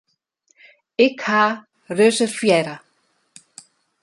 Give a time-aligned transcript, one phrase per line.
[1.05, 1.43] Ik ha
[2.01, 2.75] reservearre.